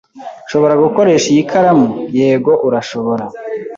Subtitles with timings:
[0.45, 1.87] "Nshobora gukoresha iyi karamu?"
[2.19, 3.25] "Yego, urashobora."